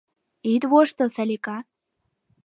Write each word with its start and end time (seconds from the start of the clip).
Ит 0.53 0.63
воштыл, 0.71 1.09
Салика. 1.15 1.57